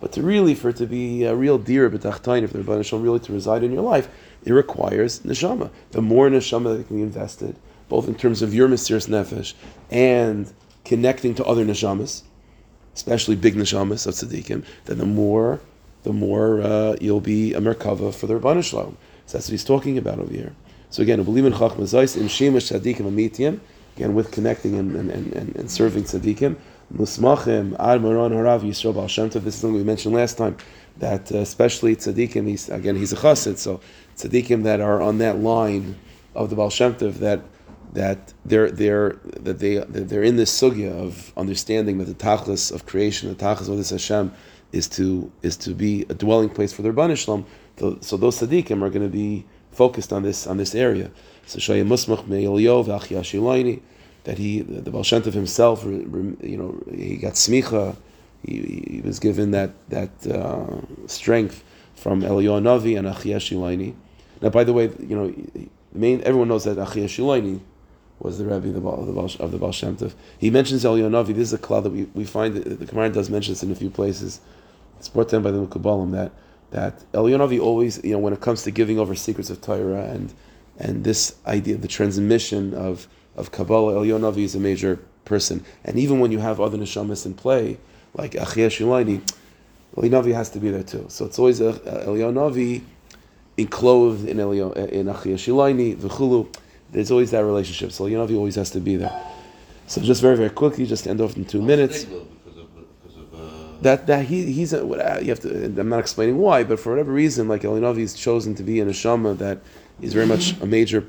But 0.00 0.12
to 0.12 0.22
really, 0.22 0.54
for 0.54 0.70
it 0.70 0.76
to 0.76 0.86
be 0.86 1.24
a 1.24 1.34
real 1.34 1.58
dira 1.58 1.90
b'tachtonim, 1.90 2.44
if 2.44 2.54
the 2.54 2.82
Shalom 2.82 3.04
really 3.04 3.20
to 3.20 3.34
reside 3.34 3.62
in 3.62 3.70
your 3.70 3.82
life, 3.82 4.08
it 4.46 4.50
requires 4.50 5.20
neshama. 5.20 5.68
The 5.90 6.00
more 6.00 6.30
neshama 6.30 6.78
that 6.78 6.86
can 6.86 6.96
be 6.96 7.02
invested, 7.02 7.54
both 7.90 8.08
in 8.08 8.14
terms 8.14 8.40
of 8.40 8.54
your 8.54 8.66
mesiris 8.66 9.08
nefesh 9.10 9.52
and 9.90 10.50
connecting 10.86 11.34
to 11.34 11.44
other 11.44 11.66
neshamas, 11.66 12.22
especially 12.94 13.36
big 13.36 13.56
neshamas 13.56 14.06
of 14.06 14.14
tzaddikim, 14.14 14.64
then 14.86 14.96
the 14.96 15.04
more, 15.04 15.60
the 16.02 16.12
more 16.12 16.60
uh, 16.60 16.96
you'll 17.00 17.20
be 17.20 17.54
a 17.54 17.60
merkava 17.60 18.14
for 18.14 18.26
the 18.26 18.34
Ribbono 18.34 18.64
Shel 18.64 18.84
Olam. 18.84 18.96
So 19.26 19.38
that's 19.38 19.48
what 19.48 19.52
he's 19.52 19.64
talking 19.64 19.98
about 19.98 20.18
over 20.18 20.32
here. 20.32 20.54
So 20.90 21.02
again, 21.02 21.22
believe 21.22 21.44
in 21.44 21.52
chachma 21.52 21.80
zayis 21.80 22.16
in 22.16 22.26
shemish 22.26 22.72
tzaddikim 22.72 23.02
amitiyim. 23.02 23.60
Again, 23.96 24.14
with 24.14 24.30
connecting 24.30 24.76
and, 24.76 24.96
and, 24.96 25.10
and, 25.10 25.56
and 25.56 25.70
serving 25.70 26.04
tzaddikim. 26.04 26.56
Musmachim 26.94 27.78
ad 27.78 28.02
maran 28.02 28.32
harav 28.32 28.62
yisrael 28.62 28.94
bal 28.94 29.06
shem 29.06 29.28
This 29.28 29.46
is 29.46 29.54
something 29.56 29.76
we 29.76 29.84
mentioned 29.84 30.14
last 30.14 30.38
time. 30.38 30.56
That 30.98 31.30
uh, 31.32 31.38
especially 31.38 31.96
tzaddikim, 31.96 32.46
he's, 32.48 32.68
again, 32.68 32.96
he's 32.96 33.12
a 33.12 33.16
chassid, 33.16 33.58
so 33.58 33.80
tzaddikim 34.16 34.64
that 34.64 34.80
are 34.80 35.00
on 35.00 35.18
that 35.18 35.38
line 35.38 35.96
of 36.34 36.50
the 36.50 36.56
Baal 36.56 36.70
Shem 36.70 36.94
Tov 36.94 37.14
that 37.14 37.40
that 37.92 38.32
they're 38.44 38.70
they're 38.70 39.18
that 39.40 39.58
they 39.58 39.78
they're 39.78 40.22
in 40.22 40.36
this 40.36 40.56
sugya 40.60 40.92
of 40.92 41.32
understanding 41.36 41.98
that 41.98 42.04
the 42.04 42.14
tachlis 42.14 42.72
of 42.72 42.86
creation, 42.86 43.28
the 43.28 43.34
tachlis 43.34 43.68
of 43.68 43.76
this 43.76 43.90
Hashem, 43.90 44.32
is 44.72 44.88
to 44.88 45.30
is 45.42 45.56
to 45.58 45.74
be 45.74 46.06
a 46.08 46.14
dwelling 46.14 46.48
place 46.48 46.72
for 46.72 46.82
their 46.82 46.92
banishlam. 46.92 47.44
So 48.02 48.16
those 48.16 48.40
tzaddikim 48.40 48.82
are 48.82 48.90
going 48.90 49.02
to 49.02 49.08
be 49.08 49.46
focused 49.72 50.12
on 50.12 50.22
this 50.22 50.46
on 50.46 50.56
this 50.56 50.74
area. 50.74 51.10
So 51.46 51.58
Shaya 51.58 51.86
Musmach 51.86 52.26
Me'Eliyav 52.26 52.86
Achiyashilaini, 52.86 53.80
that 54.24 54.38
he 54.38 54.60
the 54.60 54.90
Baal 54.90 55.02
Shem 55.02 55.22
Tov 55.22 55.32
himself, 55.32 55.84
you 55.84 56.56
know, 56.56 56.82
he 56.94 57.16
got 57.16 57.34
smicha, 57.34 57.96
he, 58.44 58.84
he 58.90 59.00
was 59.04 59.18
given 59.18 59.50
that 59.52 59.70
that 59.88 60.10
uh, 60.26 60.80
strength 61.06 61.64
from 61.94 62.22
Eliyahu 62.22 62.62
Navi 62.62 62.98
and 62.98 63.08
Achiyashilaini. 63.08 63.94
Now, 64.40 64.50
by 64.50 64.64
the 64.64 64.72
way, 64.72 64.90
you 65.00 65.16
know, 65.16 65.34
main 65.92 66.22
everyone 66.22 66.48
knows 66.48 66.64
that 66.64 66.76
Achiyashilaini 66.76 67.60
was 68.20 68.38
the 68.38 68.44
Rebbe 68.44 68.68
of 68.68 68.74
the 68.74 68.80
Baal, 68.80 69.24
of 69.40 69.50
the 69.50 69.58
Baal 69.58 69.72
Shem 69.72 69.96
Tov. 69.96 70.12
He 70.38 70.50
mentions 70.50 70.84
Eliyahu 70.84 71.10
Navi. 71.10 71.34
This 71.34 71.48
is 71.48 71.52
a 71.54 71.58
cloud 71.58 71.84
that 71.84 71.90
we, 71.90 72.04
we 72.14 72.24
find, 72.24 72.54
the 72.54 72.86
Gemara 72.86 73.10
does 73.10 73.28
mention 73.30 73.52
this 73.52 73.62
in 73.62 73.70
a 73.70 73.74
few 73.74 73.90
places. 73.90 74.40
It's 74.98 75.08
brought 75.08 75.30
down 75.30 75.42
by 75.42 75.50
the 75.50 75.66
Mekubalim 75.66 76.12
that, 76.12 76.32
that 76.70 77.12
Eliyahu 77.12 77.48
Navi 77.48 77.60
always, 77.60 78.02
you 78.04 78.12
know, 78.12 78.18
when 78.18 78.32
it 78.32 78.40
comes 78.40 78.62
to 78.64 78.70
giving 78.70 78.98
over 78.98 79.14
secrets 79.14 79.50
of 79.50 79.60
Torah 79.60 80.04
and, 80.04 80.32
and 80.78 81.02
this 81.02 81.36
idea, 81.46 81.74
of 81.74 81.82
the 81.82 81.88
transmission 81.88 82.74
of 82.74 83.08
of 83.36 83.52
Kabbalah, 83.52 83.94
Eliyahu 83.94 84.20
Navi 84.20 84.44
is 84.44 84.54
a 84.54 84.60
major 84.60 84.98
person. 85.24 85.64
And 85.84 85.98
even 85.98 86.20
when 86.20 86.32
you 86.32 86.38
have 86.38 86.60
other 86.60 86.76
neshamas 86.76 87.26
in 87.26 87.34
play, 87.34 87.78
like 88.14 88.32
Achia 88.32 88.68
Shilaini, 88.68 89.20
Eliyahu 89.96 90.24
Navi 90.24 90.34
has 90.34 90.50
to 90.50 90.58
be 90.58 90.70
there 90.70 90.82
too. 90.82 91.06
So 91.08 91.24
it's 91.24 91.38
always 91.38 91.60
a, 91.60 91.68
a 91.68 92.06
Eliyahu 92.06 92.34
Navi 92.34 92.82
enclosed 93.56 94.26
in 94.26 94.38
Elyon, 94.38 94.76
in 94.90 95.06
Achia 95.06 95.34
Shilaini, 95.34 95.96
V'chulu. 95.96 96.54
There's 96.92 97.10
always 97.10 97.30
that 97.30 97.44
relationship. 97.44 97.92
So 97.92 98.04
Eliyahu 98.04 98.28
Navi 98.28 98.36
always 98.36 98.56
has 98.56 98.70
to 98.70 98.80
be 98.80 98.96
there. 98.96 99.12
So 99.86 100.00
just 100.00 100.20
very 100.20 100.36
very 100.36 100.50
quickly, 100.50 100.86
just 100.86 101.04
to 101.04 101.10
end 101.10 101.20
off 101.20 101.36
in 101.36 101.44
two 101.44 101.62
minutes. 101.62 102.04
Because 102.04 102.58
of, 102.58 102.68
because 103.02 103.16
of, 103.16 103.34
uh, 103.34 103.82
That 103.82 104.06
that 104.06 104.24
he 104.26 104.52
he's 104.52 104.72
a, 104.72 104.80
uh, 104.84 105.20
you 105.20 105.30
have 105.30 105.40
to. 105.40 105.48
I'm 105.80 105.88
not 105.88 106.00
explaining 106.00 106.38
why, 106.38 106.64
but 106.64 106.78
for 106.80 106.90
whatever 106.90 107.12
reason, 107.12 107.48
like 107.48 107.62
Eliyahu 107.62 107.94
Navi 107.94 108.00
is 108.00 108.14
chosen 108.14 108.54
to 108.56 108.62
be 108.62 108.80
in 108.80 108.88
a 108.88 108.92
shama 108.92 109.34
that 109.34 109.58
is 110.00 110.12
very 110.14 110.26
much 110.26 110.60
a 110.60 110.66
major 110.66 111.06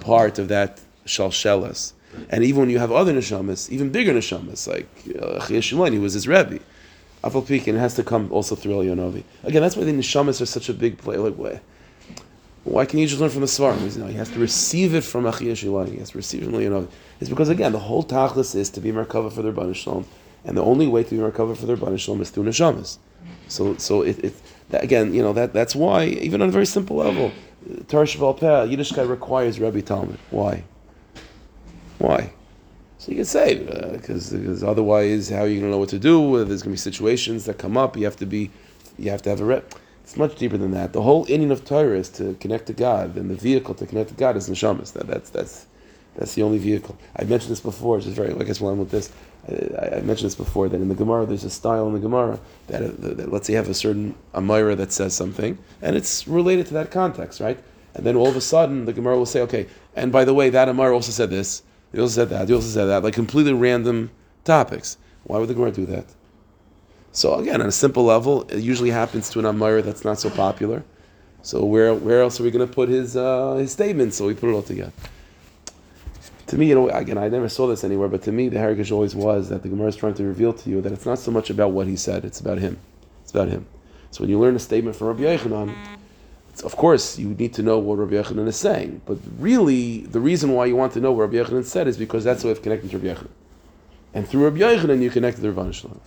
part 0.00 0.38
of 0.38 0.48
that 0.48 0.80
shalshelas. 1.06 1.92
And 2.30 2.44
even 2.44 2.60
when 2.60 2.70
you 2.70 2.78
have 2.78 2.92
other 2.92 3.12
neshamas, 3.12 3.70
even 3.70 3.90
bigger 3.90 4.12
neshamas, 4.12 4.68
like 4.68 4.88
uh, 5.20 5.40
Achia 5.40 5.58
Shimoni, 5.58 5.94
who 5.94 6.02
was 6.02 6.14
his 6.14 6.28
rebbe, 6.28 6.60
Afal 7.24 7.42
Pikin 7.42 7.76
has 7.78 7.94
to 7.96 8.04
come 8.04 8.30
also 8.30 8.54
through 8.54 8.72
Eliyahu 8.72 8.96
Navi. 8.96 9.22
Again, 9.42 9.62
that's 9.62 9.76
why 9.76 9.84
the 9.84 9.92
neshamas 9.92 10.40
are 10.40 10.46
such 10.46 10.68
a 10.68 10.74
big 10.74 10.98
play. 10.98 11.16
Like, 11.16 11.60
why, 12.64 12.72
why 12.72 12.86
can 12.86 12.98
you 12.98 13.06
just 13.06 13.20
learn 13.20 13.30
from 13.30 13.40
the 13.42 13.46
Sforim? 13.46 13.96
No, 13.96 14.06
he 14.06 14.14
has 14.14 14.28
to 14.30 14.38
receive 14.38 14.94
it 14.94 15.02
from 15.02 15.24
Achia 15.24 15.52
Shilani. 15.52 15.92
He 15.92 15.98
has 15.98 16.10
to 16.10 16.18
receive 16.18 16.42
it 16.42 16.46
from 16.46 16.54
Eliyahu 16.54 16.86
Navi. 16.86 16.88
It's 17.20 17.30
because, 17.30 17.48
again, 17.48 17.72
the 17.72 17.78
whole 17.78 18.04
tachlis 18.04 18.54
is 18.54 18.70
to 18.70 18.80
be 18.80 18.92
merkava 18.92 19.32
for 19.32 19.42
their 19.42 19.52
Ribbono 19.52 19.74
Shel 19.74 19.94
Olam. 19.94 20.04
And 20.44 20.56
the 20.56 20.62
only 20.62 20.86
way 20.86 21.04
to 21.04 21.10
be 21.10 21.16
merkava 21.16 21.56
for 21.56 21.66
their 21.66 21.76
Ribbono 21.76 21.98
Shel 21.98 22.16
Olam 22.16 22.20
is 22.20 22.30
through 22.30 22.44
neshamas. 22.44 22.98
So, 23.48 23.76
so 23.76 24.02
it, 24.02 24.18
it 24.24 24.34
that, 24.70 24.82
again, 24.82 25.14
you 25.14 25.22
know, 25.22 25.32
that 25.32 25.52
that's 25.52 25.74
why, 25.74 26.06
even 26.06 26.42
on 26.42 26.48
a 26.48 26.52
very 26.52 26.66
simple 26.66 26.96
level, 26.96 27.32
Torah 27.88 28.04
Shebaal 28.04 28.38
Peh, 28.38 29.04
requires 29.04 29.60
Rebbe 29.60 29.82
Talmud. 29.82 30.18
Why? 30.30 30.64
Why? 31.98 32.32
So 32.98 33.10
you 33.10 33.16
can 33.16 33.24
say 33.26 33.56
because 33.92 34.32
uh, 34.32 34.38
because 34.38 34.64
otherwise, 34.64 35.28
how 35.28 35.40
are 35.40 35.46
you 35.46 35.60
going 35.60 35.70
to 35.70 35.72
know 35.72 35.78
what 35.78 35.90
to 35.90 35.98
do? 35.98 36.42
There's 36.44 36.62
going 36.62 36.76
to 36.76 36.78
be 36.82 36.90
situations 36.92 37.44
that 37.44 37.58
come 37.58 37.76
up. 37.76 37.96
You 37.96 38.04
have 38.04 38.16
to 38.16 38.26
be, 38.26 38.50
you 38.98 39.10
have 39.10 39.22
to 39.22 39.30
have 39.30 39.40
a 39.40 39.44
rep. 39.44 39.74
It's 40.04 40.18
much 40.18 40.36
deeper 40.36 40.58
than 40.58 40.72
that. 40.72 40.92
The 40.92 41.00
whole 41.00 41.24
inyan 41.26 41.50
of 41.50 41.64
Torah 41.64 41.98
is 41.98 42.10
to 42.10 42.34
connect 42.34 42.66
to 42.66 42.74
God, 42.74 43.16
and 43.16 43.30
the 43.30 43.34
vehicle 43.34 43.74
to 43.76 43.86
connect 43.86 44.10
to 44.10 44.14
God 44.14 44.36
is 44.36 44.50
neshamas. 44.50 44.92
That, 44.92 45.06
that's 45.06 45.30
that's 45.30 45.66
that's 46.14 46.34
the 46.34 46.42
only 46.42 46.58
vehicle. 46.58 46.96
I 47.16 47.24
mentioned 47.24 47.50
this 47.52 47.60
before. 47.60 48.00
Just 48.00 48.14
very. 48.14 48.32
I 48.32 48.44
guess 48.44 48.60
while 48.60 48.72
I'm 48.72 48.78
with 48.78 48.90
this, 48.90 49.10
I, 49.48 49.96
I 49.96 50.00
mentioned 50.02 50.26
this 50.26 50.34
before 50.34 50.68
that 50.68 50.78
in 50.78 50.88
the 50.88 50.94
Gemara 50.94 51.24
there's 51.24 51.44
a 51.44 51.50
style 51.50 51.86
in 51.86 51.94
the 51.94 52.00
Gemara 52.00 52.38
that, 52.66 52.82
uh, 52.82 52.90
that, 52.98 53.16
that 53.16 53.32
let's 53.32 53.46
say 53.46 53.54
you 53.54 53.56
have 53.56 53.68
a 53.68 53.74
certain 53.74 54.14
amira 54.34 54.76
that 54.76 54.92
says 54.92 55.14
something, 55.14 55.56
and 55.80 55.96
it's 55.96 56.28
related 56.28 56.66
to 56.66 56.74
that 56.74 56.90
context, 56.90 57.40
right? 57.40 57.58
And 57.94 58.04
then 58.04 58.14
all 58.14 58.28
of 58.28 58.36
a 58.36 58.42
sudden 58.42 58.84
the 58.84 58.92
Gemara 58.92 59.16
will 59.16 59.26
say, 59.26 59.40
okay, 59.40 59.66
and 59.96 60.12
by 60.12 60.26
the 60.26 60.34
way, 60.34 60.50
that 60.50 60.68
amira 60.68 60.92
also 60.92 61.12
said 61.12 61.30
this. 61.30 61.62
He 61.92 62.00
also 62.00 62.14
said 62.14 62.28
that. 62.28 62.48
He 62.48 62.54
also 62.54 62.68
said 62.68 62.86
that. 62.86 63.02
Like 63.02 63.14
completely 63.14 63.54
random 63.54 64.10
topics. 64.44 64.98
Why 65.24 65.38
would 65.38 65.48
the 65.48 65.54
Gemara 65.54 65.72
do 65.72 65.86
that? 65.86 66.06
So 67.14 67.36
again, 67.36 67.62
on 67.62 67.68
a 67.68 67.72
simple 67.72 68.02
level, 68.02 68.42
it 68.50 68.58
usually 68.58 68.90
happens 68.90 69.30
to 69.30 69.38
an 69.38 69.46
Amir 69.46 69.82
that's 69.82 70.04
not 70.04 70.18
so 70.18 70.30
popular. 70.30 70.82
So 71.42 71.64
where 71.64 71.94
where 71.94 72.20
else 72.20 72.40
are 72.40 72.42
we 72.42 72.50
going 72.50 72.66
to 72.66 72.74
put 72.74 72.88
his 72.88 73.16
uh, 73.16 73.54
his 73.54 73.70
statements? 73.70 74.16
So 74.16 74.26
we 74.26 74.34
put 74.34 74.50
it 74.50 74.52
all 74.52 74.62
together. 74.62 74.92
To 76.48 76.58
me, 76.58 76.66
you 76.66 76.74
know, 76.74 76.88
again, 76.88 77.16
I 77.16 77.28
never 77.28 77.48
saw 77.48 77.68
this 77.68 77.84
anywhere, 77.84 78.08
but 78.08 78.22
to 78.22 78.32
me, 78.32 78.48
the 78.48 78.58
heritage 78.58 78.90
always 78.90 79.14
was 79.14 79.48
that 79.48 79.62
the 79.62 79.68
Gemara 79.68 79.88
is 79.88 79.96
trying 79.96 80.14
to 80.14 80.24
reveal 80.24 80.52
to 80.52 80.68
you 80.68 80.80
that 80.80 80.92
it's 80.92 81.06
not 81.06 81.20
so 81.20 81.30
much 81.30 81.50
about 81.50 81.70
what 81.70 81.86
he 81.86 81.94
said; 81.94 82.24
it's 82.24 82.40
about 82.40 82.58
him. 82.58 82.78
It's 83.22 83.30
about 83.30 83.48
him. 83.48 83.64
So 84.10 84.22
when 84.22 84.30
you 84.30 84.40
learn 84.40 84.56
a 84.56 84.58
statement 84.58 84.96
from 84.96 85.06
Rabbi 85.08 85.22
Yochanan, 85.22 85.72
of 86.64 86.76
course 86.76 87.16
you 87.16 87.28
need 87.28 87.54
to 87.54 87.62
know 87.62 87.78
what 87.78 87.98
Rabbi 87.98 88.14
Yochanan 88.14 88.48
is 88.48 88.56
saying. 88.56 89.02
But 89.06 89.18
really, 89.38 90.00
the 90.00 90.20
reason 90.20 90.50
why 90.52 90.66
you 90.66 90.74
want 90.74 90.92
to 90.94 91.00
know 91.00 91.12
what 91.12 91.30
Rabbi 91.30 91.36
Yochanan 91.36 91.64
said 91.64 91.86
is 91.86 91.96
because 91.96 92.24
that's 92.24 92.42
the 92.42 92.48
way 92.48 92.52
of 92.52 92.62
connecting 92.62 92.90
to 92.90 92.98
Rabbi 92.98 93.20
Yochanan. 93.20 93.30
And 94.14 94.26
through 94.26 94.44
Rabbi 94.44 94.58
Yochanan, 94.58 95.00
you 95.00 95.10
connect 95.10 95.36
to 95.36 95.42
the. 95.42 95.48
And 95.48 96.00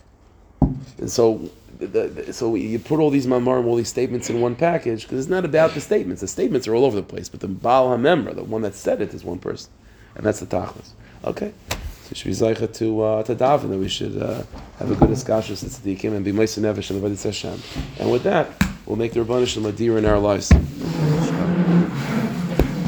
so, 1.06 1.50
the, 1.78 1.86
the, 1.86 2.32
so 2.32 2.54
you 2.54 2.78
put 2.78 3.00
all 3.00 3.10
these 3.10 3.26
mamarim, 3.26 3.66
all 3.66 3.76
these 3.76 3.88
statements 3.88 4.30
in 4.30 4.40
one 4.40 4.54
package 4.56 5.02
because 5.02 5.20
it's 5.20 5.28
not 5.28 5.44
about 5.44 5.74
the 5.74 5.80
statements. 5.80 6.20
The 6.20 6.28
statements 6.28 6.66
are 6.68 6.74
all 6.74 6.84
over 6.84 6.96
the 6.96 7.02
place, 7.02 7.28
but 7.28 7.40
the 7.40 7.48
Baal 7.48 7.96
Hamemra, 7.96 8.34
the 8.34 8.44
one 8.44 8.62
that 8.62 8.74
said 8.74 9.00
it, 9.00 9.14
is 9.14 9.24
one 9.24 9.38
person, 9.38 9.70
and 10.14 10.24
that's 10.24 10.40
the 10.40 10.46
Tachlis. 10.46 10.90
Okay, 11.24 11.52
so 11.70 12.14
should 12.14 12.28
be 12.28 12.32
zeicha 12.32 12.72
to 12.74 13.02
uh, 13.02 13.22
to 13.24 13.34
daven 13.34 13.70
that 13.70 13.78
we 13.78 13.88
should 13.88 14.16
uh, 14.20 14.42
have 14.78 14.90
a 14.90 14.94
good 14.94 15.08
discussion 15.08 15.56
since 15.56 15.78
the 15.78 15.92
and 16.06 16.24
be 16.24 16.32
Meiser 16.32 16.60
Nevesh 16.60 16.90
and 16.90 17.02
Avodah 17.02 17.22
Hashem. 17.22 17.60
And 17.98 18.10
with 18.10 18.22
that, 18.22 18.50
we'll 18.86 18.96
make 18.96 19.12
the 19.12 19.20
Ribbono 19.20 19.46
Shel 19.46 19.62
Olam 19.64 19.68
a 19.68 19.72
dira 19.72 19.98
in 19.98 20.04
our 20.04 20.18
lives. 20.18 20.50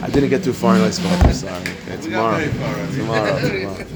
I 0.02 0.08
didn't 0.12 0.30
get 0.30 0.42
too 0.42 0.52
far 0.52 0.74
in 0.76 0.80
my 0.80 0.90
spot. 0.90 1.24
I'm 1.24 1.32
sorry. 1.32 1.60
Okay, 1.60 2.00
tomorrow. 2.00 2.36
very 2.38 2.52
far, 2.52 2.74
I 2.74 2.86
mean. 2.86 2.96
Tomorrow. 2.96 3.40
tomorrow. 3.40 3.86